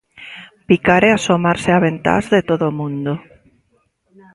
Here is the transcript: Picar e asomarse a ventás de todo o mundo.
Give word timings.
Picar 0.67 1.03
e 1.07 1.11
asomarse 1.17 1.69
a 1.73 1.79
ventás 1.87 2.25
de 2.33 2.41
todo 2.49 2.63
o 2.71 2.75
mundo. 2.79 3.13